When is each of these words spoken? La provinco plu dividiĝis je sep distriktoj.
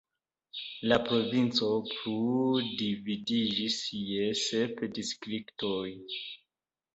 La 0.91 0.95
provinco 1.09 1.67
plu 1.89 2.15
dividiĝis 2.79 3.77
je 4.07 4.31
sep 4.41 4.83
distriktoj. 4.97 5.85